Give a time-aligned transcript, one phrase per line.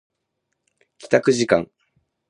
[0.97, 1.69] 帰宅時間